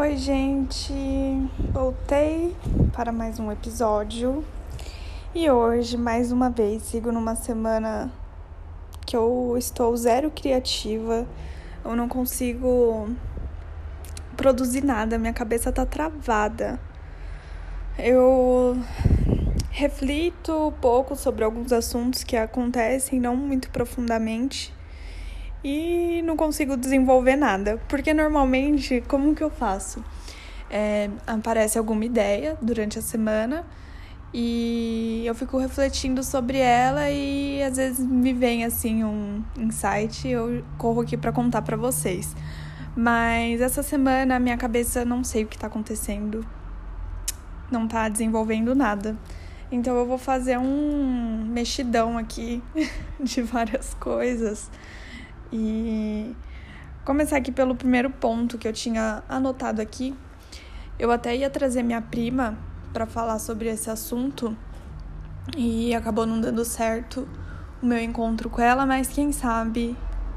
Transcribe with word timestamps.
Oi, 0.00 0.16
gente! 0.16 0.94
Voltei 1.72 2.56
para 2.92 3.10
mais 3.10 3.40
um 3.40 3.50
episódio 3.50 4.44
e 5.34 5.50
hoje, 5.50 5.96
mais 5.96 6.30
uma 6.30 6.48
vez, 6.48 6.84
sigo 6.84 7.10
numa 7.10 7.34
semana 7.34 8.08
que 9.04 9.16
eu 9.16 9.56
estou 9.58 9.96
zero 9.96 10.30
criativa, 10.30 11.26
eu 11.84 11.96
não 11.96 12.08
consigo 12.08 13.08
produzir 14.36 14.84
nada, 14.84 15.18
minha 15.18 15.32
cabeça 15.32 15.72
tá 15.72 15.84
travada. 15.84 16.78
Eu 17.98 18.78
reflito 19.68 20.72
pouco 20.80 21.16
sobre 21.16 21.42
alguns 21.42 21.72
assuntos 21.72 22.22
que 22.22 22.36
acontecem, 22.36 23.18
não 23.18 23.34
muito 23.34 23.68
profundamente 23.70 24.72
e 25.62 26.22
não 26.24 26.36
consigo 26.36 26.76
desenvolver 26.76 27.36
nada. 27.36 27.80
Porque 27.88 28.14
normalmente, 28.14 29.02
como 29.08 29.34
que 29.34 29.42
eu 29.42 29.50
faço? 29.50 30.04
É, 30.70 31.10
aparece 31.26 31.78
alguma 31.78 32.04
ideia 32.04 32.56
durante 32.60 32.98
a 32.98 33.02
semana 33.02 33.64
e 34.32 35.22
eu 35.24 35.34
fico 35.34 35.56
refletindo 35.56 36.22
sobre 36.22 36.58
ela 36.58 37.10
e 37.10 37.62
às 37.62 37.78
vezes 37.78 38.04
me 38.04 38.34
vem 38.34 38.64
assim 38.64 39.02
um 39.02 39.42
insight 39.56 40.28
e 40.28 40.32
eu 40.32 40.62
corro 40.76 41.00
aqui 41.00 41.16
para 41.16 41.32
contar 41.32 41.62
para 41.62 41.76
vocês. 41.76 42.36
Mas 42.94 43.60
essa 43.60 43.82
semana 43.82 44.36
a 44.36 44.38
minha 44.38 44.56
cabeça 44.56 45.04
não 45.04 45.24
sei 45.24 45.44
o 45.44 45.46
que 45.46 45.56
tá 45.56 45.68
acontecendo. 45.68 46.46
Não 47.70 47.88
tá 47.88 48.08
desenvolvendo 48.08 48.74
nada. 48.74 49.16
Então 49.70 49.96
eu 49.96 50.06
vou 50.06 50.18
fazer 50.18 50.58
um 50.58 51.46
mexidão 51.46 52.18
aqui 52.18 52.62
de 53.20 53.42
várias 53.42 53.94
coisas 53.94 54.70
e 55.52 56.34
começar 57.04 57.36
aqui 57.36 57.50
pelo 57.50 57.74
primeiro 57.74 58.10
ponto 58.10 58.58
que 58.58 58.68
eu 58.68 58.72
tinha 58.72 59.22
anotado 59.28 59.80
aqui. 59.80 60.14
Eu 60.98 61.10
até 61.10 61.36
ia 61.36 61.48
trazer 61.48 61.82
minha 61.82 62.02
prima 62.02 62.58
para 62.92 63.06
falar 63.06 63.38
sobre 63.38 63.68
esse 63.68 63.90
assunto 63.90 64.56
e 65.56 65.94
acabou 65.94 66.26
não 66.26 66.40
dando 66.40 66.64
certo 66.64 67.26
o 67.82 67.86
meu 67.86 67.98
encontro 67.98 68.50
com 68.50 68.60
ela, 68.60 68.84
mas 68.84 69.08
quem 69.08 69.32
sabe 69.32 69.96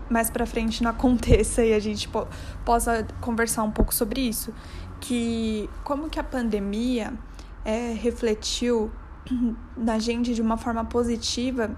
mais 0.09 0.29
para 0.29 0.45
frente 0.45 0.83
não 0.83 0.91
aconteça 0.91 1.63
e 1.63 1.73
a 1.73 1.79
gente 1.79 2.07
po 2.07 2.27
possa 2.63 3.05
conversar 3.19 3.63
um 3.63 3.71
pouco 3.71 3.93
sobre 3.93 4.21
isso, 4.21 4.53
que 4.99 5.69
como 5.83 6.09
que 6.09 6.19
a 6.19 6.23
pandemia 6.23 7.13
é, 7.65 7.93
refletiu 7.93 8.91
na 9.75 9.97
gente 9.99 10.33
de 10.33 10.41
uma 10.41 10.57
forma 10.57 10.85
positiva 10.85 11.71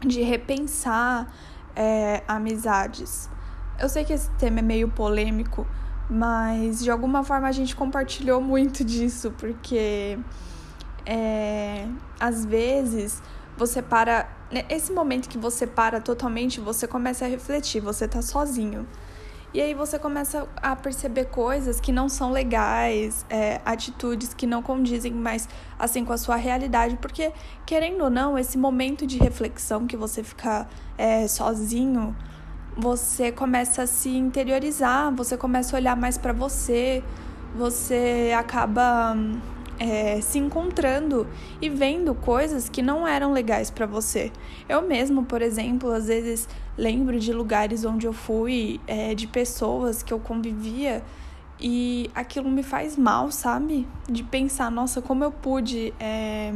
de 0.00 0.22
repensar 0.22 1.32
é, 1.78 2.24
amizades. 2.26 3.30
Eu 3.78 3.88
sei 3.88 4.04
que 4.04 4.12
esse 4.12 4.28
tema 4.30 4.58
é 4.58 4.62
meio 4.62 4.88
polêmico, 4.88 5.64
mas 6.10 6.82
de 6.82 6.90
alguma 6.90 7.22
forma 7.22 7.46
a 7.46 7.52
gente 7.52 7.76
compartilhou 7.76 8.40
muito 8.40 8.82
disso, 8.84 9.32
porque 9.38 10.18
é, 11.06 11.86
às 12.18 12.44
vezes 12.44 13.22
você 13.56 13.80
para. 13.80 14.28
Né, 14.50 14.64
esse 14.68 14.90
momento 14.92 15.28
que 15.28 15.38
você 15.38 15.66
para 15.66 16.00
totalmente, 16.00 16.58
você 16.58 16.88
começa 16.88 17.24
a 17.24 17.28
refletir, 17.28 17.80
você 17.80 18.08
tá 18.08 18.20
sozinho. 18.20 18.84
E 19.54 19.62
aí 19.62 19.72
você 19.72 19.98
começa 19.98 20.46
a 20.56 20.76
perceber 20.76 21.26
coisas 21.26 21.80
que 21.80 21.90
não 21.90 22.08
são 22.08 22.30
legais, 22.30 23.24
é, 23.30 23.60
atitudes 23.64 24.34
que 24.34 24.46
não 24.46 24.62
condizem 24.62 25.12
mais 25.12 25.48
assim 25.78 26.04
com 26.04 26.12
a 26.12 26.18
sua 26.18 26.36
realidade, 26.36 26.96
porque 27.00 27.32
querendo 27.64 28.04
ou 28.04 28.10
não, 28.10 28.38
esse 28.38 28.58
momento 28.58 29.06
de 29.06 29.16
reflexão 29.16 29.86
que 29.86 29.96
você 29.96 30.22
fica 30.22 30.68
é, 30.98 31.26
sozinho, 31.26 32.14
você 32.76 33.32
começa 33.32 33.82
a 33.82 33.86
se 33.86 34.10
interiorizar, 34.10 35.14
você 35.14 35.36
começa 35.36 35.74
a 35.74 35.80
olhar 35.80 35.96
mais 35.96 36.18
para 36.18 36.34
você, 36.34 37.02
você 37.56 38.34
acaba 38.38 39.16
é, 39.78 40.20
se 40.20 40.38
encontrando 40.38 41.26
e 41.60 41.68
vendo 41.68 42.14
coisas 42.14 42.68
que 42.68 42.82
não 42.82 43.06
eram 43.06 43.32
legais 43.32 43.70
para 43.70 43.86
você. 43.86 44.32
Eu 44.68 44.82
mesmo, 44.82 45.24
por 45.24 45.40
exemplo, 45.40 45.92
às 45.92 46.06
vezes 46.06 46.48
lembro 46.76 47.18
de 47.18 47.32
lugares 47.32 47.84
onde 47.84 48.06
eu 48.06 48.12
fui, 48.12 48.80
é, 48.86 49.14
de 49.14 49.26
pessoas 49.26 50.02
que 50.02 50.12
eu 50.12 50.18
convivia 50.18 51.02
e 51.60 52.10
aquilo 52.14 52.48
me 52.50 52.62
faz 52.62 52.96
mal, 52.96 53.30
sabe? 53.30 53.86
De 54.08 54.22
pensar, 54.22 54.70
nossa, 54.70 55.02
como 55.02 55.24
eu 55.24 55.32
pude 55.32 55.92
é, 55.98 56.52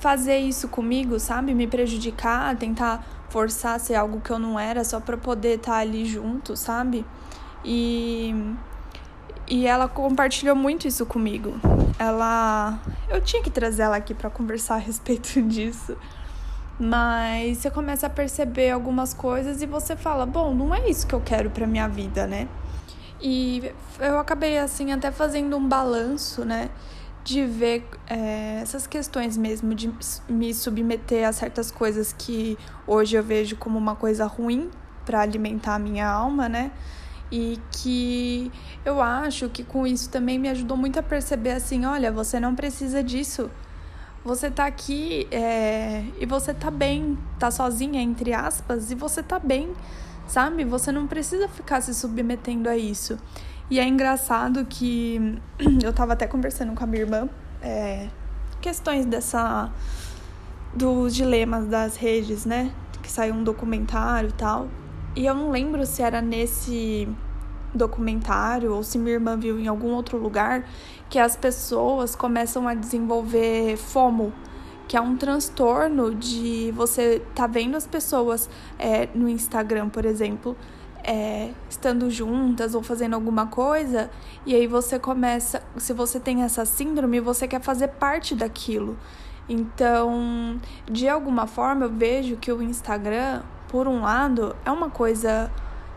fazer 0.00 0.38
isso 0.38 0.68
comigo, 0.68 1.18
sabe? 1.18 1.54
Me 1.54 1.66
prejudicar, 1.66 2.56
tentar 2.56 3.06
forçar 3.28 3.80
ser 3.80 3.94
algo 3.94 4.20
que 4.20 4.30
eu 4.30 4.38
não 4.38 4.60
era 4.60 4.84
só 4.84 5.00
para 5.00 5.16
poder 5.16 5.56
estar 5.56 5.72
tá 5.72 5.78
ali 5.78 6.04
junto, 6.04 6.56
sabe? 6.56 7.04
E 7.64 8.34
e 9.52 9.66
ela 9.66 9.86
compartilhou 9.86 10.56
muito 10.56 10.88
isso 10.88 11.04
comigo. 11.04 11.52
Ela. 11.98 12.80
Eu 13.10 13.20
tinha 13.20 13.42
que 13.42 13.50
trazer 13.50 13.82
ela 13.82 13.96
aqui 13.96 14.14
para 14.14 14.30
conversar 14.30 14.76
a 14.76 14.78
respeito 14.78 15.40
disso. 15.46 15.94
Mas 16.80 17.58
você 17.58 17.70
começa 17.70 18.06
a 18.06 18.10
perceber 18.10 18.70
algumas 18.70 19.12
coisas 19.12 19.60
e 19.60 19.66
você 19.66 19.94
fala: 19.94 20.24
bom, 20.24 20.54
não 20.54 20.74
é 20.74 20.88
isso 20.88 21.06
que 21.06 21.14
eu 21.14 21.20
quero 21.20 21.50
para 21.50 21.66
minha 21.66 21.86
vida, 21.86 22.26
né? 22.26 22.48
E 23.20 23.70
eu 24.00 24.18
acabei, 24.18 24.56
assim, 24.56 24.90
até 24.90 25.10
fazendo 25.10 25.54
um 25.54 25.68
balanço, 25.68 26.46
né? 26.46 26.70
De 27.22 27.44
ver 27.44 27.86
é, 28.08 28.58
essas 28.62 28.86
questões 28.86 29.36
mesmo, 29.36 29.74
de 29.74 29.92
me 30.30 30.54
submeter 30.54 31.28
a 31.28 31.32
certas 31.32 31.70
coisas 31.70 32.14
que 32.14 32.56
hoje 32.86 33.16
eu 33.16 33.22
vejo 33.22 33.56
como 33.56 33.78
uma 33.78 33.94
coisa 33.96 34.24
ruim 34.24 34.70
para 35.04 35.20
alimentar 35.20 35.74
a 35.74 35.78
minha 35.78 36.08
alma, 36.08 36.48
né? 36.48 36.72
E 37.32 37.58
que 37.72 38.52
eu 38.84 39.00
acho 39.00 39.48
que 39.48 39.64
com 39.64 39.86
isso 39.86 40.10
também 40.10 40.38
me 40.38 40.50
ajudou 40.50 40.76
muito 40.76 40.98
a 40.98 41.02
perceber 41.02 41.52
assim, 41.52 41.86
olha, 41.86 42.12
você 42.12 42.38
não 42.38 42.54
precisa 42.54 43.02
disso. 43.02 43.50
Você 44.22 44.50
tá 44.50 44.66
aqui 44.66 45.26
é, 45.32 46.04
e 46.20 46.26
você 46.26 46.52
tá 46.52 46.70
bem, 46.70 47.18
tá 47.38 47.50
sozinha, 47.50 48.02
entre 48.02 48.34
aspas, 48.34 48.90
e 48.90 48.94
você 48.94 49.22
tá 49.22 49.38
bem, 49.38 49.72
sabe? 50.28 50.62
Você 50.64 50.92
não 50.92 51.06
precisa 51.06 51.48
ficar 51.48 51.80
se 51.80 51.94
submetendo 51.94 52.68
a 52.68 52.76
isso. 52.76 53.18
E 53.70 53.80
é 53.80 53.88
engraçado 53.88 54.66
que 54.66 55.40
eu 55.82 55.92
tava 55.92 56.12
até 56.12 56.26
conversando 56.26 56.74
com 56.74 56.84
a 56.84 56.86
minha 56.86 57.02
irmã, 57.02 57.28
é, 57.62 58.08
questões 58.60 59.06
dessa. 59.06 59.72
dos 60.74 61.14
dilemas 61.14 61.66
das 61.66 61.96
redes, 61.96 62.44
né? 62.44 62.70
Que 63.02 63.10
saiu 63.10 63.34
um 63.34 63.42
documentário 63.42 64.28
e 64.28 64.32
tal. 64.32 64.68
E 65.14 65.26
eu 65.26 65.34
não 65.34 65.50
lembro 65.50 65.84
se 65.84 66.02
era 66.02 66.22
nesse 66.22 67.08
documentário 67.74 68.74
ou 68.74 68.82
se 68.82 68.98
minha 68.98 69.14
irmã 69.14 69.36
viu 69.36 69.58
em 69.58 69.66
algum 69.66 69.92
outro 69.92 70.18
lugar 70.18 70.68
que 71.08 71.18
as 71.18 71.36
pessoas 71.36 72.14
começam 72.14 72.66
a 72.66 72.74
desenvolver 72.74 73.76
FOMO, 73.76 74.32
que 74.88 74.96
é 74.96 75.00
um 75.00 75.16
transtorno 75.16 76.14
de 76.14 76.72
você 76.72 77.22
tá 77.34 77.46
vendo 77.46 77.76
as 77.76 77.86
pessoas 77.86 78.48
é, 78.78 79.08
no 79.14 79.28
Instagram, 79.28 79.88
por 79.88 80.04
exemplo, 80.04 80.56
é, 81.04 81.50
estando 81.68 82.10
juntas 82.10 82.74
ou 82.74 82.82
fazendo 82.82 83.14
alguma 83.14 83.46
coisa, 83.46 84.10
e 84.46 84.54
aí 84.54 84.66
você 84.66 84.98
começa, 84.98 85.62
se 85.76 85.92
você 85.92 86.20
tem 86.20 86.42
essa 86.42 86.64
síndrome, 86.64 87.20
você 87.20 87.46
quer 87.48 87.60
fazer 87.60 87.88
parte 87.88 88.34
daquilo. 88.34 88.96
Então, 89.48 90.60
de 90.90 91.08
alguma 91.08 91.46
forma, 91.46 91.86
eu 91.86 91.90
vejo 91.90 92.36
que 92.36 92.52
o 92.52 92.62
Instagram 92.62 93.42
por 93.72 93.88
um 93.88 94.02
lado, 94.02 94.54
é 94.66 94.70
uma 94.70 94.90
coisa 94.90 95.50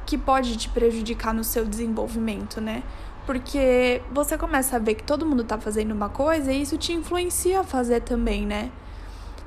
que 0.06 0.18
pode 0.18 0.58
te 0.58 0.70
prejudicar 0.70 1.34
no 1.34 1.44
seu 1.44 1.66
desenvolvimento, 1.66 2.62
né? 2.62 2.84
Porque 3.26 4.02
você 4.12 4.38
começa 4.38 4.76
a 4.76 4.80
ver 4.80 4.96
que 4.96 5.04
todo 5.04 5.26
mundo 5.26 5.44
tá 5.44 5.58
fazendo 5.58 5.92
uma 5.92 6.10
coisa 6.10 6.52
e 6.52 6.62
isso 6.62 6.78
te 6.78 6.94
influencia 6.94 7.62
a 7.62 7.64
fazer 7.64 8.02
também, 8.02 8.46
né? 8.46 8.72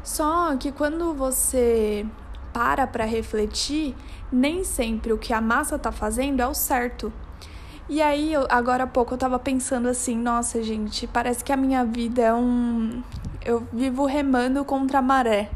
Só 0.02 0.56
que 0.56 0.72
quando 0.72 1.14
você 1.14 2.04
para 2.52 2.86
para 2.86 3.04
refletir, 3.04 3.94
nem 4.32 4.64
sempre 4.64 5.12
o 5.12 5.18
que 5.18 5.32
a 5.32 5.40
massa 5.40 5.78
tá 5.78 5.92
fazendo 5.92 6.40
é 6.40 6.46
o 6.46 6.54
certo. 6.54 7.12
E 7.88 8.02
aí, 8.02 8.32
eu, 8.32 8.46
agora 8.50 8.84
há 8.84 8.86
pouco 8.86 9.14
eu 9.14 9.18
tava 9.18 9.38
pensando 9.38 9.88
assim, 9.88 10.16
nossa, 10.16 10.62
gente, 10.62 11.06
parece 11.06 11.42
que 11.42 11.52
a 11.52 11.56
minha 11.56 11.84
vida 11.84 12.20
é 12.22 12.34
um 12.34 13.02
eu 13.44 13.66
vivo 13.72 14.04
remando 14.04 14.64
contra 14.64 14.98
a 14.98 15.02
maré. 15.02 15.50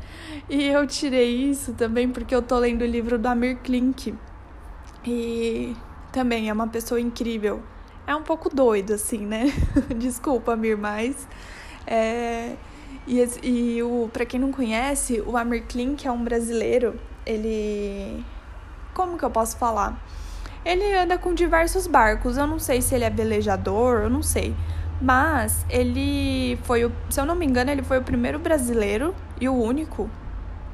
E 0.49 0.65
eu 0.65 0.87
tirei 0.87 1.51
isso 1.51 1.75
também 1.75 2.09
porque 2.09 2.35
eu 2.35 2.41
tô 2.41 2.59
lendo 2.59 2.83
o 2.83 2.87
livro 2.87 3.19
do 3.19 3.27
Amir 3.27 3.59
Klink. 3.59 4.15
E 5.05 5.77
também 6.13 6.49
é 6.49 6.53
uma 6.53 6.69
pessoa 6.69 7.01
incrível. 7.01 7.63
É 8.07 8.15
um 8.15 8.23
pouco 8.23 8.55
doido, 8.55 8.95
assim, 8.95 9.27
né? 9.27 9.47
Desculpa, 9.97 10.53
Amir, 10.53 10.77
mas. 10.77 11.27
É... 11.87 12.57
E, 13.07 13.21
e 13.43 13.83
o, 13.83 14.09
pra 14.13 14.25
quem 14.25 14.39
não 14.39 14.53
conhece, 14.53 15.21
o 15.21 15.37
Amir 15.37 15.65
Klink 15.67 16.07
é 16.07 16.13
um 16.13 16.23
brasileiro. 16.23 16.99
Ele. 17.27 18.25
Como 18.95 19.17
que 19.17 19.25
eu 19.25 19.31
posso 19.31 19.57
falar? 19.57 20.01
Ele 20.65 20.95
anda 20.95 21.19
com 21.19 21.35
diversos 21.35 21.87
barcos. 21.87 22.37
Eu 22.37 22.47
não 22.47 22.59
sei 22.59 22.81
se 22.81 22.95
ele 22.95 23.05
é 23.05 23.11
velejador, 23.11 24.03
eu 24.03 24.11
não 24.11 24.23
sei. 24.23 24.55
Mas 25.01 25.67
ele 25.69 26.57
foi, 26.63 26.85
o, 26.85 26.93
se 27.11 27.21
eu 27.21 27.27
não 27.27 27.35
me 27.35 27.45
engano, 27.45 27.71
ele 27.73 27.83
foi 27.83 27.99
o 27.99 28.03
primeiro 28.03 28.39
brasileiro 28.39 29.13
e 29.41 29.49
o 29.49 29.55
único. 29.55 30.09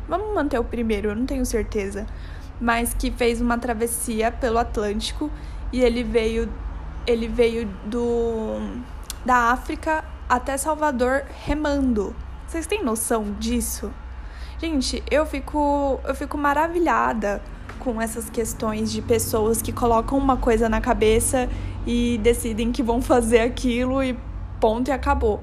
Vamos 0.07 0.35
manter 0.35 0.59
o 0.59 0.65
primeiro, 0.65 1.11
eu 1.11 1.17
não 1.17 1.25
tenho 1.25 1.47
certeza. 1.47 2.07
Mas 2.61 2.93
que 2.95 3.11
fez 3.11 3.41
uma 3.41 3.59
travessia 3.59 4.33
pelo 4.33 4.59
Atlântico 4.59 5.31
e 5.73 5.81
ele 5.81 6.03
veio 6.03 6.53
ele 7.07 7.29
veio 7.29 7.67
do 7.87 8.83
da 9.25 9.51
África 9.53 10.05
até 10.29 10.57
Salvador 10.57 11.23
remando. 11.45 12.15
Vocês 12.47 12.67
têm 12.67 12.85
noção 12.85 13.35
disso? 13.39 13.91
Gente, 14.61 15.03
eu 15.11 15.25
fico 15.25 16.01
eu 16.05 16.15
fico 16.15 16.37
maravilhada 16.37 17.41
com 17.79 18.01
essas 18.01 18.29
questões 18.29 18.91
de 18.91 19.01
pessoas 19.01 19.63
que 19.63 19.73
colocam 19.73 20.19
uma 20.19 20.37
coisa 20.37 20.69
na 20.69 20.81
cabeça 20.81 21.49
e 21.87 22.19
decidem 22.23 22.73
que 22.73 22.83
vão 22.83 23.01
fazer 23.01 23.41
aquilo 23.41 24.03
e 24.03 24.19
ponto 24.61 24.89
e 24.89 24.93
acabou. 24.93 25.41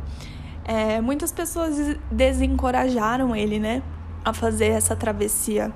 É, 0.63 0.99
muitas 0.99 1.31
pessoas 1.31 1.95
desencorajaram 2.11 3.35
ele, 3.35 3.59
né, 3.59 3.83
a 4.23 4.33
fazer 4.33 4.67
essa 4.67 4.95
travessia 4.95 5.71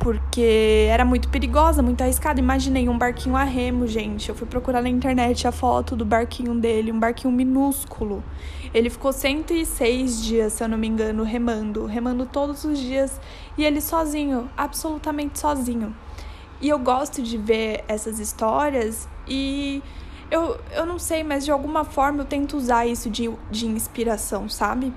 porque 0.00 0.86
era 0.88 1.04
muito 1.04 1.28
perigosa, 1.28 1.82
muito 1.82 2.00
arriscada. 2.00 2.40
Imaginei 2.40 2.88
um 2.88 2.96
barquinho 2.96 3.36
a 3.36 3.44
remo, 3.44 3.86
gente. 3.86 4.30
Eu 4.30 4.34
fui 4.34 4.46
procurar 4.46 4.80
na 4.80 4.88
internet 4.88 5.46
a 5.46 5.52
foto 5.52 5.94
do 5.94 6.06
barquinho 6.06 6.54
dele, 6.54 6.90
um 6.90 6.98
barquinho 6.98 7.30
minúsculo. 7.30 8.24
Ele 8.72 8.88
ficou 8.88 9.12
106 9.12 10.24
dias, 10.24 10.54
se 10.54 10.64
eu 10.64 10.68
não 10.68 10.78
me 10.78 10.88
engano, 10.88 11.22
remando, 11.22 11.84
remando 11.84 12.24
todos 12.24 12.64
os 12.64 12.78
dias 12.78 13.20
e 13.58 13.64
ele 13.64 13.80
sozinho, 13.80 14.50
absolutamente 14.56 15.38
sozinho. 15.38 15.94
E 16.62 16.68
eu 16.70 16.78
gosto 16.78 17.22
de 17.22 17.36
ver 17.36 17.84
essas 17.86 18.18
histórias 18.18 19.06
e 19.28 19.82
eu, 20.30 20.58
eu 20.72 20.86
não 20.86 20.98
sei, 20.98 21.22
mas 21.22 21.44
de 21.44 21.50
alguma 21.50 21.84
forma 21.84 22.22
eu 22.22 22.24
tento 22.24 22.56
usar 22.56 22.86
isso 22.86 23.10
de, 23.10 23.30
de 23.50 23.66
inspiração, 23.66 24.48
sabe? 24.48 24.94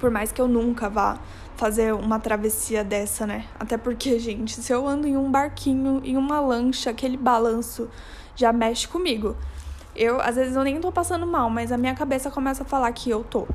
Por 0.00 0.10
mais 0.10 0.32
que 0.32 0.40
eu 0.40 0.48
nunca 0.48 0.88
vá 0.88 1.18
fazer 1.56 1.92
uma 1.92 2.20
travessia 2.20 2.84
dessa, 2.84 3.26
né? 3.26 3.44
Até 3.58 3.76
porque, 3.76 4.18
gente, 4.18 4.52
se 4.52 4.72
eu 4.72 4.86
ando 4.86 5.06
em 5.06 5.16
um 5.16 5.30
barquinho, 5.30 6.00
em 6.04 6.16
uma 6.16 6.40
lancha, 6.40 6.90
aquele 6.90 7.16
balanço 7.16 7.88
já 8.36 8.52
mexe 8.52 8.86
comigo. 8.86 9.36
Eu, 9.96 10.20
às 10.20 10.36
vezes, 10.36 10.54
eu 10.54 10.62
nem 10.62 10.80
tô 10.80 10.92
passando 10.92 11.26
mal, 11.26 11.50
mas 11.50 11.72
a 11.72 11.76
minha 11.76 11.94
cabeça 11.94 12.30
começa 12.30 12.62
a 12.62 12.66
falar 12.66 12.92
que 12.92 13.10
eu 13.10 13.24
tô. 13.24 13.46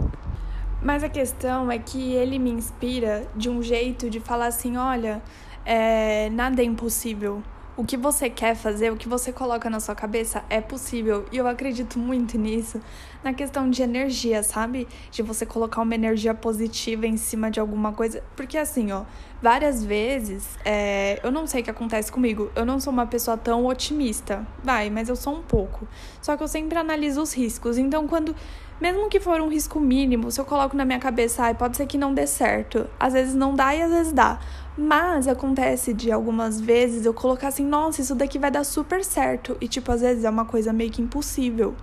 Mas 0.81 1.01
a 1.01 1.07
questão 1.07 1.71
é 1.71 1.79
que 1.79 2.11
ele 2.13 2.37
me 2.37 2.51
inspira 2.51 3.25
de 3.33 3.49
um 3.49 3.63
jeito 3.63 4.09
de 4.09 4.19
falar 4.19 4.47
assim: 4.47 4.75
olha, 4.75 5.23
é, 5.65 6.29
nada 6.31 6.61
é 6.61 6.65
impossível 6.65 7.41
o 7.75 7.83
que 7.83 7.97
você 7.97 8.29
quer 8.29 8.55
fazer, 8.55 8.91
o 8.91 8.95
que 8.95 9.09
você 9.09 9.33
coloca 9.33 9.69
na 9.69 9.79
sua 9.79 9.95
cabeça 9.95 10.43
é 10.49 10.61
possível. 10.61 11.25
E 11.31 11.37
eu 11.37 11.47
acredito 11.47 11.97
muito 11.97 12.37
nisso, 12.37 12.79
na 13.23 13.33
questão 13.33 13.69
de 13.69 13.81
energia, 13.81 14.43
sabe? 14.43 14.87
De 15.09 15.23
você 15.23 15.45
colocar 15.45 15.81
uma 15.81 15.95
energia 15.95 16.35
positiva 16.35 17.07
em 17.07 17.17
cima 17.17 17.49
de 17.49 17.59
alguma 17.59 17.91
coisa. 17.91 18.23
Porque 18.35 18.57
assim, 18.57 18.91
ó, 18.91 19.03
várias 19.41 19.83
vezes, 19.83 20.57
é, 20.63 21.19
eu 21.23 21.31
não 21.31 21.47
sei 21.47 21.61
o 21.61 21.63
que 21.63 21.71
acontece 21.71 22.11
comigo. 22.11 22.51
Eu 22.55 22.65
não 22.65 22.79
sou 22.79 22.93
uma 22.93 23.07
pessoa 23.07 23.37
tão 23.37 23.65
otimista. 23.65 24.45
Vai, 24.63 24.89
mas 24.89 25.09
eu 25.09 25.15
sou 25.15 25.35
um 25.35 25.41
pouco. 25.41 25.87
Só 26.21 26.37
que 26.37 26.43
eu 26.43 26.47
sempre 26.47 26.77
analiso 26.77 27.21
os 27.21 27.33
riscos. 27.33 27.77
Então, 27.77 28.07
quando. 28.07 28.35
Mesmo 28.83 29.07
que 29.07 29.17
for 29.17 29.39
um 29.39 29.47
risco 29.47 29.79
mínimo, 29.79 30.29
se 30.29 30.41
eu 30.41 30.43
coloco 30.43 30.75
na 30.75 30.83
minha 30.83 30.99
cabeça, 30.99 31.43
ai, 31.43 31.53
pode 31.53 31.77
ser 31.77 31.87
que 31.87 31.97
não 31.97 32.13
dê 32.13 32.27
certo. 32.27 32.85
Às 32.99 33.13
vezes 33.13 33.33
não 33.33 33.55
dá 33.55 33.73
e 33.73 33.81
às 33.81 33.89
vezes 33.89 34.11
dá. 34.11 34.41
Mas 34.77 35.25
acontece 35.25 35.93
de 35.93 36.11
algumas 36.11 36.59
vezes 36.59 37.05
eu 37.05 37.13
colocar 37.13 37.47
assim, 37.47 37.65
nossa, 37.65 38.01
isso 38.01 38.13
daqui 38.13 38.37
vai 38.37 38.51
dar 38.51 38.65
super 38.65 39.01
certo. 39.01 39.55
E, 39.61 39.69
tipo, 39.69 39.89
às 39.89 40.01
vezes 40.01 40.25
é 40.25 40.29
uma 40.29 40.43
coisa 40.43 40.73
meio 40.73 40.91
que 40.91 41.01
impossível. 41.01 41.73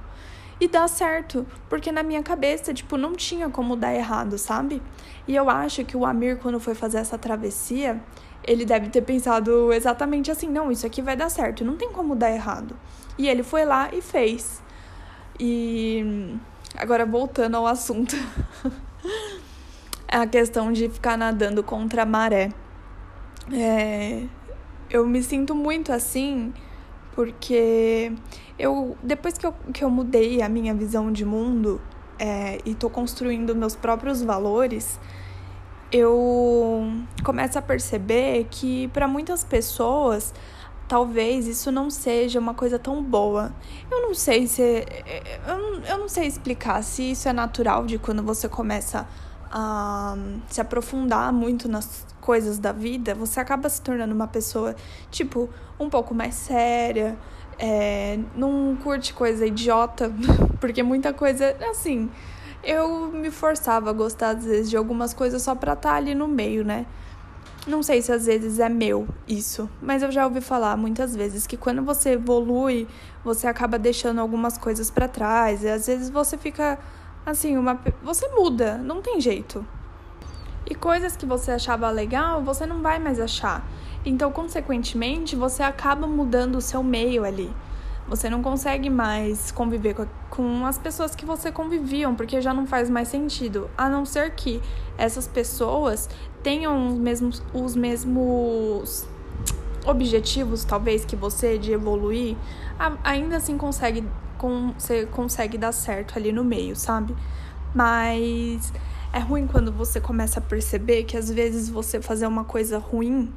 E 0.61 0.69
dá 0.69 0.87
certo, 0.87 1.47
porque 1.71 1.91
na 1.91 2.03
minha 2.03 2.23
cabeça, 2.23 2.75
tipo, 2.75 2.99
não 2.99 3.15
tinha 3.15 3.49
como 3.49 3.77
dar 3.77 3.95
errado, 3.95 4.37
sabe? 4.37 4.83
E 5.27 5.35
eu 5.35 5.49
acho 5.49 5.83
que 5.87 5.97
o 5.97 6.05
Amir, 6.05 6.37
quando 6.37 6.61
foi 6.61 6.75
fazer 6.75 6.99
essa 6.99 7.17
travessia, 7.17 7.99
ele 8.45 8.67
deve 8.67 8.91
ter 8.91 9.01
pensado 9.01 9.73
exatamente 9.73 10.31
assim: 10.31 10.51
não, 10.51 10.71
isso 10.71 10.87
aqui 10.87 11.01
vai 11.01 11.17
dar 11.17 11.31
certo, 11.31 11.65
não 11.65 11.79
tem 11.79 11.91
como 11.91 12.15
dar 12.15 12.31
errado. 12.31 12.77
E 13.17 13.27
ele 13.27 13.43
foi 13.43 13.65
lá 13.65 13.89
e 13.91 14.03
fez. 14.03 14.63
E 15.39 16.37
agora 16.81 17.05
voltando 17.05 17.57
ao 17.57 17.67
assunto. 17.67 18.17
a 20.11 20.27
questão 20.27 20.73
de 20.73 20.89
ficar 20.89 21.17
nadando 21.17 21.63
contra 21.63 22.03
a 22.03 22.07
maré. 22.07 22.51
É, 23.53 24.25
eu 24.89 25.07
me 25.07 25.23
sinto 25.23 25.55
muito 25.55 25.93
assim 25.93 26.53
porque 27.15 28.13
eu 28.59 28.97
depois 29.03 29.37
que 29.37 29.47
eu, 29.47 29.55
que 29.73 29.85
eu 29.85 29.91
mudei 29.91 30.43
a 30.43 30.49
minha 30.49 30.75
visão 30.75 31.13
de 31.13 31.25
mundo 31.25 31.81
é, 32.19 32.59
e 32.65 32.75
tô 32.75 32.89
construindo 32.89 33.55
meus 33.55 33.75
próprios 33.75 34.23
valores, 34.23 34.99
eu 35.93 36.93
começo 37.25 37.59
a 37.59 37.63
perceber 37.63 38.47
que 38.51 38.89
para 38.89 39.09
muitas 39.09 39.43
pessoas 39.45 40.33
talvez 40.91 41.47
isso 41.47 41.71
não 41.71 41.89
seja 41.89 42.41
uma 42.41 42.53
coisa 42.53 42.77
tão 42.77 43.01
boa. 43.01 43.53
Eu 43.89 44.03
não 44.03 44.13
sei 44.13 44.49
se 44.49 44.61
eu, 44.61 45.85
eu 45.85 45.99
não 45.99 46.09
sei 46.09 46.27
explicar 46.27 46.83
se 46.83 47.13
isso 47.13 47.29
é 47.29 47.33
natural 47.33 47.87
de 47.87 47.97
quando 47.97 48.25
você 48.25 48.49
começa 48.49 49.07
a 49.53 50.17
se 50.49 50.61
aprofundar 50.61 51.33
muito 51.33 51.69
nas 51.69 52.05
coisas 52.21 52.59
da 52.59 52.73
vida, 52.73 53.15
você 53.15 53.39
acaba 53.39 53.69
se 53.69 53.81
tornando 53.81 54.13
uma 54.13 54.27
pessoa, 54.27 54.75
tipo, 55.13 55.49
um 55.79 55.89
pouco 55.89 56.13
mais 56.13 56.35
séria, 56.35 57.17
é, 57.57 58.19
não 58.35 58.77
curte 58.83 59.15
coisa 59.15 59.47
idiota, 59.47 60.13
porque 60.61 60.83
muita 60.83 61.13
coisa, 61.13 61.57
assim, 61.71 62.11
eu 62.65 63.13
me 63.13 63.31
forçava 63.31 63.91
a 63.91 63.93
gostar, 63.93 64.31
às 64.31 64.45
vezes, 64.45 64.69
de 64.69 64.77
algumas 64.77 65.15
coisas 65.15 65.41
só 65.41 65.55
pra 65.55 65.75
estar 65.75 65.91
tá 65.91 65.95
ali 65.95 66.17
no 66.17 66.27
meio, 66.27 66.65
né? 66.65 66.85
Não 67.67 67.83
sei 67.83 68.01
se 68.01 68.11
às 68.11 68.25
vezes 68.25 68.59
é 68.59 68.69
meu 68.71 69.07
isso, 69.29 69.69
mas 69.83 70.03
eu 70.03 70.11
já 70.11 70.25
ouvi 70.25 70.41
falar 70.41 70.77
muitas 70.79 71.15
vezes 71.15 71.47
que 71.47 71.59
quando 71.59 71.83
você 71.83 72.13
evolui, 72.13 72.89
você 73.23 73.47
acaba 73.47 73.79
deixando 73.79 74.19
algumas 74.19 74.57
coisas 74.57 74.91
para 74.91 75.07
trás, 75.07 75.63
e 75.63 75.69
às 75.69 75.87
vezes 75.87 76.09
você 76.09 76.39
fica 76.39 76.79
assim, 77.25 77.59
uma 77.59 77.79
você 78.03 78.27
muda, 78.29 78.79
não 78.79 79.03
tem 79.03 79.21
jeito. 79.21 79.67
E 80.69 80.75
coisas 80.75 81.17
que 81.17 81.27
você 81.27 81.51
achava 81.53 81.91
legal, 81.91 82.43
você 82.43 82.65
não 82.65 82.81
vai 82.81 82.99
mais 82.99 83.21
achar. 83.21 83.67
Então, 84.05 84.31
consequentemente, 84.33 85.37
você 85.37 85.63
acaba 85.63 86.07
mudando 86.07 86.57
o 86.57 86.61
seu 86.61 86.83
meio 86.83 87.25
ali. 87.25 87.53
Você 88.11 88.29
não 88.29 88.43
consegue 88.43 88.91
mais 88.91 89.53
conviver 89.53 89.95
com, 90.29 90.67
as 90.67 90.77
pessoas 90.77 91.15
que 91.15 91.25
você 91.25 91.53
conviviam, 91.53 92.13
porque 92.17 92.41
já 92.41 92.53
não 92.53 92.67
faz 92.67 92.91
mais 92.91 93.07
sentido. 93.07 93.71
A 93.79 93.89
não 93.89 94.05
ser 94.05 94.35
que 94.35 94.61
essas 94.99 95.29
pessoas 95.29 96.11
tenham 96.43 96.89
os 96.89 96.99
mesmos, 96.99 97.43
os 97.55 97.77
mesmos 97.77 99.07
objetivos, 99.87 100.65
talvez, 100.65 101.05
que 101.05 101.15
você 101.15 101.57
de 101.57 101.71
evoluir, 101.71 102.37
ainda 103.05 103.37
assim 103.37 103.57
consegue, 103.57 104.05
com, 104.37 104.75
você 104.77 105.07
consegue 105.07 105.57
dar 105.57 105.71
certo 105.71 106.19
ali 106.19 106.33
no 106.33 106.43
meio, 106.43 106.75
sabe? 106.75 107.15
Mas 107.73 108.73
é 109.13 109.21
ruim 109.21 109.47
quando 109.47 109.71
você 109.71 110.01
começa 110.01 110.41
a 110.41 110.43
perceber 110.43 111.05
que 111.05 111.17
às 111.17 111.31
vezes 111.31 111.69
você 111.69 112.03
fazer 112.03 112.27
uma 112.27 112.43
coisa 112.43 112.77
ruim 112.77 113.33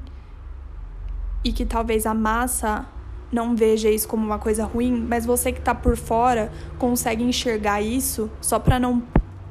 e 1.43 1.53
que 1.53 1.63
talvez 1.63 2.07
a 2.07 2.13
massa 2.15 2.87
não 3.33 3.55
veja 3.55 3.89
isso 3.89 4.07
como 4.07 4.25
uma 4.25 4.37
coisa 4.37 4.63
ruim, 4.63 5.05
mas 5.09 5.25
você 5.25 5.51
que 5.51 5.59
tá 5.59 5.73
por 5.73 5.97
fora 5.97 6.51
consegue 6.77 7.23
enxergar 7.23 7.81
isso 7.81 8.29
só 8.39 8.59
para 8.59 8.79
não 8.79 9.01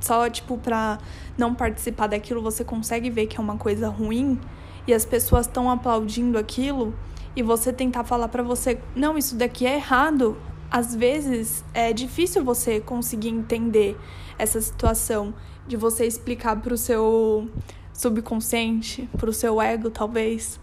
só 0.00 0.28
tipo 0.28 0.56
para 0.58 0.98
não 1.36 1.54
participar 1.54 2.08
daquilo, 2.08 2.42
você 2.42 2.64
consegue 2.64 3.10
ver 3.10 3.26
que 3.26 3.36
é 3.36 3.40
uma 3.40 3.56
coisa 3.56 3.88
ruim 3.88 4.38
e 4.86 4.92
as 4.92 5.04
pessoas 5.04 5.46
estão 5.46 5.70
aplaudindo 5.70 6.38
aquilo 6.38 6.94
e 7.34 7.42
você 7.42 7.72
tentar 7.72 8.04
falar 8.04 8.28
para 8.28 8.42
você, 8.42 8.78
não, 8.94 9.16
isso 9.16 9.36
daqui 9.36 9.66
é 9.66 9.76
errado. 9.76 10.36
Às 10.70 10.94
vezes 10.94 11.64
é 11.72 11.92
difícil 11.92 12.44
você 12.44 12.80
conseguir 12.80 13.28
entender 13.28 13.96
essa 14.38 14.60
situação 14.60 15.34
de 15.66 15.76
você 15.76 16.06
explicar 16.06 16.56
para 16.60 16.74
o 16.74 16.78
seu 16.78 17.48
subconsciente, 17.92 19.08
para 19.16 19.30
o 19.30 19.32
seu 19.32 19.60
ego, 19.60 19.90
talvez. 19.90 20.58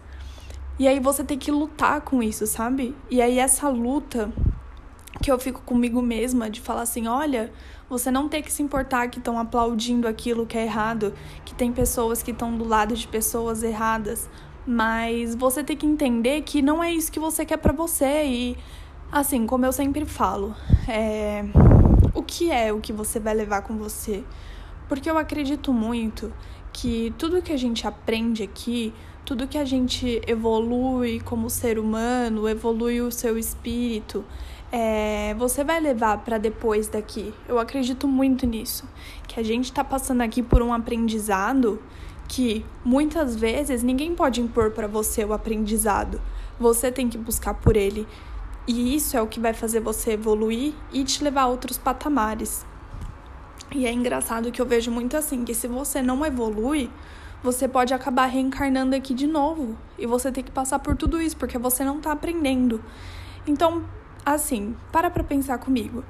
E 0.80 0.88
aí 0.88 0.98
você 0.98 1.22
tem 1.22 1.36
que 1.36 1.50
lutar 1.50 2.00
com 2.00 2.22
isso, 2.22 2.46
sabe? 2.46 2.96
E 3.10 3.20
aí 3.20 3.38
essa 3.38 3.68
luta 3.68 4.32
que 5.20 5.30
eu 5.30 5.38
fico 5.38 5.60
comigo 5.60 6.00
mesma 6.00 6.48
de 6.48 6.58
falar 6.58 6.80
assim, 6.80 7.06
olha, 7.06 7.52
você 7.86 8.10
não 8.10 8.30
tem 8.30 8.42
que 8.42 8.50
se 8.50 8.62
importar 8.62 9.08
que 9.08 9.18
estão 9.18 9.38
aplaudindo 9.38 10.08
aquilo 10.08 10.46
que 10.46 10.56
é 10.56 10.64
errado, 10.64 11.12
que 11.44 11.54
tem 11.54 11.70
pessoas 11.70 12.22
que 12.22 12.30
estão 12.30 12.56
do 12.56 12.64
lado 12.64 12.94
de 12.94 13.06
pessoas 13.06 13.62
erradas, 13.62 14.26
mas 14.66 15.34
você 15.34 15.62
tem 15.62 15.76
que 15.76 15.84
entender 15.84 16.40
que 16.44 16.62
não 16.62 16.82
é 16.82 16.90
isso 16.90 17.12
que 17.12 17.20
você 17.20 17.44
quer 17.44 17.58
para 17.58 17.74
você 17.74 18.24
e 18.24 18.56
assim, 19.12 19.46
como 19.46 19.66
eu 19.66 19.74
sempre 19.74 20.06
falo, 20.06 20.56
é 20.88 21.44
o 22.14 22.22
que 22.22 22.50
é 22.50 22.72
o 22.72 22.80
que 22.80 22.94
você 22.94 23.20
vai 23.20 23.34
levar 23.34 23.60
com 23.60 23.76
você? 23.76 24.24
Porque 24.88 25.10
eu 25.10 25.18
acredito 25.18 25.74
muito 25.74 26.32
que 26.72 27.12
tudo 27.18 27.42
que 27.42 27.52
a 27.52 27.58
gente 27.58 27.86
aprende 27.86 28.42
aqui, 28.42 28.94
tudo 29.30 29.46
que 29.46 29.58
a 29.58 29.64
gente 29.64 30.20
evolui 30.26 31.20
como 31.20 31.48
ser 31.48 31.78
humano, 31.78 32.48
evolui 32.48 33.00
o 33.00 33.12
seu 33.12 33.38
espírito, 33.38 34.24
é, 34.72 35.36
você 35.38 35.62
vai 35.62 35.78
levar 35.78 36.18
para 36.24 36.36
depois 36.36 36.88
daqui. 36.88 37.32
Eu 37.46 37.56
acredito 37.56 38.08
muito 38.08 38.44
nisso. 38.44 38.88
Que 39.28 39.38
a 39.38 39.42
gente 39.44 39.66
está 39.66 39.84
passando 39.84 40.22
aqui 40.22 40.42
por 40.42 40.60
um 40.60 40.74
aprendizado 40.74 41.80
que 42.26 42.66
muitas 42.84 43.36
vezes 43.36 43.84
ninguém 43.84 44.16
pode 44.16 44.40
impor 44.40 44.72
para 44.72 44.88
você 44.88 45.24
o 45.24 45.32
aprendizado. 45.32 46.20
Você 46.58 46.90
tem 46.90 47.08
que 47.08 47.16
buscar 47.16 47.54
por 47.54 47.76
ele. 47.76 48.08
E 48.66 48.96
isso 48.96 49.16
é 49.16 49.22
o 49.22 49.28
que 49.28 49.38
vai 49.38 49.54
fazer 49.54 49.78
você 49.78 50.14
evoluir 50.14 50.74
e 50.92 51.04
te 51.04 51.22
levar 51.22 51.42
a 51.42 51.46
outros 51.46 51.78
patamares. 51.78 52.66
E 53.72 53.86
é 53.86 53.92
engraçado 53.92 54.50
que 54.50 54.60
eu 54.60 54.66
vejo 54.66 54.90
muito 54.90 55.16
assim, 55.16 55.44
que 55.44 55.54
se 55.54 55.68
você 55.68 56.02
não 56.02 56.26
evolui, 56.26 56.90
você 57.42 57.66
pode 57.66 57.94
acabar 57.94 58.26
reencarnando 58.26 58.94
aqui 58.94 59.14
de 59.14 59.26
novo. 59.26 59.76
E 59.98 60.06
você 60.06 60.30
tem 60.30 60.44
que 60.44 60.50
passar 60.50 60.78
por 60.78 60.96
tudo 60.96 61.20
isso, 61.20 61.36
porque 61.36 61.58
você 61.58 61.84
não 61.84 62.00
tá 62.00 62.12
aprendendo. 62.12 62.82
Então, 63.46 63.84
assim, 64.24 64.76
para 64.92 65.10
pra 65.10 65.24
pensar 65.24 65.58
comigo. 65.58 66.04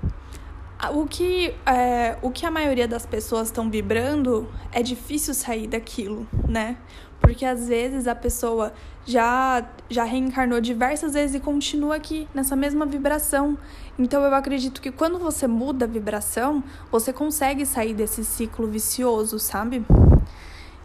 O 0.95 1.07
que, 1.07 1.55
é, 1.67 2.17
o 2.23 2.31
que 2.31 2.47
a 2.47 2.51
maioria 2.51 2.89
das 2.89 3.05
pessoas 3.05 3.49
estão 3.49 3.71
vibrando 3.71 4.49
é 4.73 4.83
difícil 4.83 5.35
sair 5.35 5.67
daquilo, 5.67 6.27
né? 6.49 6.79
Porque 7.21 7.45
às 7.45 7.69
vezes 7.69 8.09
a 8.09 8.15
pessoa 8.15 8.73
já, 9.05 9.63
já 9.91 10.05
reencarnou 10.05 10.59
diversas 10.59 11.13
vezes 11.13 11.37
e 11.37 11.41
continua 11.41 11.97
aqui, 11.97 12.27
nessa 12.35 12.57
mesma 12.57 12.87
vibração. 12.87 13.59
Então 13.99 14.25
eu 14.25 14.35
acredito 14.35 14.81
que 14.81 14.91
quando 14.91 15.19
você 15.19 15.47
muda 15.47 15.85
a 15.85 15.89
vibração, 15.89 16.65
você 16.91 17.13
consegue 17.13 17.67
sair 17.67 17.93
desse 17.93 18.25
ciclo 18.25 18.67
vicioso, 18.67 19.39
sabe? 19.39 19.85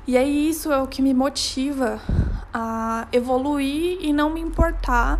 E 0.07 0.17
aí 0.17 0.49
isso 0.49 0.71
é 0.71 0.81
o 0.81 0.85
que 0.85 1.01
me 1.01 1.13
motiva 1.13 1.99
a 2.53 3.07
evoluir 3.11 3.97
e 4.01 4.13
não 4.13 4.29
me 4.29 4.39
importar 4.39 5.19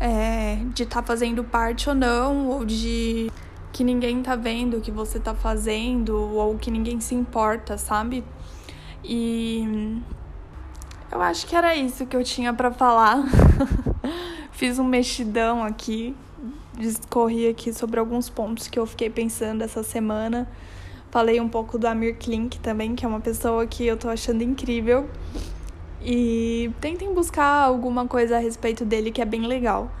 é, 0.00 0.56
de 0.74 0.84
estar 0.84 1.02
tá 1.02 1.06
fazendo 1.06 1.44
parte 1.44 1.88
ou 1.88 1.94
não, 1.94 2.48
ou 2.48 2.64
de 2.64 3.30
que 3.72 3.84
ninguém 3.84 4.22
tá 4.22 4.34
vendo 4.34 4.78
o 4.78 4.80
que 4.80 4.90
você 4.90 5.20
tá 5.20 5.34
fazendo, 5.34 6.16
ou 6.16 6.56
que 6.58 6.70
ninguém 6.70 6.98
se 6.98 7.14
importa, 7.14 7.76
sabe? 7.76 8.24
E 9.04 10.00
eu 11.10 11.20
acho 11.20 11.46
que 11.46 11.54
era 11.54 11.74
isso 11.76 12.06
que 12.06 12.16
eu 12.16 12.24
tinha 12.24 12.54
para 12.54 12.72
falar. 12.72 13.22
Fiz 14.50 14.78
um 14.78 14.84
mexidão 14.84 15.62
aqui, 15.62 16.16
discorri 16.78 17.48
aqui 17.48 17.72
sobre 17.72 18.00
alguns 18.00 18.28
pontos 18.28 18.66
que 18.66 18.78
eu 18.78 18.86
fiquei 18.86 19.10
pensando 19.10 19.62
essa 19.62 19.82
semana. 19.82 20.48
Falei 21.12 21.38
um 21.42 21.48
pouco 21.48 21.78
do 21.78 21.86
Amir 21.86 22.16
Klink 22.16 22.58
também, 22.60 22.94
que 22.94 23.04
é 23.04 23.08
uma 23.08 23.20
pessoa 23.20 23.66
que 23.66 23.86
eu 23.86 23.98
tô 23.98 24.08
achando 24.08 24.42
incrível. 24.42 25.10
E 26.00 26.70
tentem 26.80 27.12
buscar 27.12 27.64
alguma 27.64 28.08
coisa 28.08 28.36
a 28.36 28.38
respeito 28.38 28.82
dele 28.82 29.10
que 29.12 29.20
é 29.20 29.24
bem 29.26 29.46
legal. 29.46 29.92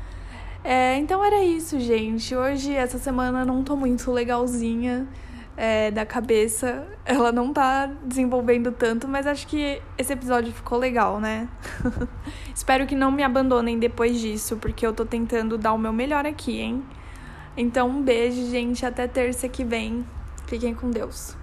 É, 0.64 0.96
então 0.96 1.22
era 1.22 1.44
isso, 1.44 1.78
gente. 1.78 2.34
Hoje, 2.34 2.74
essa 2.74 2.96
semana, 2.96 3.44
não 3.44 3.62
tô 3.62 3.76
muito 3.76 4.10
legalzinha 4.10 5.06
é, 5.54 5.90
da 5.90 6.06
cabeça. 6.06 6.88
Ela 7.04 7.30
não 7.30 7.52
tá 7.52 7.90
desenvolvendo 8.02 8.72
tanto, 8.72 9.06
mas 9.06 9.26
acho 9.26 9.46
que 9.46 9.82
esse 9.98 10.14
episódio 10.14 10.50
ficou 10.50 10.78
legal, 10.78 11.20
né? 11.20 11.46
Espero 12.56 12.86
que 12.86 12.94
não 12.96 13.12
me 13.12 13.22
abandonem 13.22 13.78
depois 13.78 14.18
disso, 14.18 14.56
porque 14.56 14.86
eu 14.86 14.94
tô 14.94 15.04
tentando 15.04 15.58
dar 15.58 15.74
o 15.74 15.78
meu 15.78 15.92
melhor 15.92 16.24
aqui, 16.24 16.58
hein? 16.58 16.82
Então, 17.54 17.90
um 17.90 18.00
beijo, 18.00 18.50
gente. 18.50 18.86
Até 18.86 19.06
terça 19.06 19.46
que 19.46 19.62
vem. 19.62 20.06
Fiquem 20.52 20.74
com 20.74 20.90
Deus. 20.90 21.34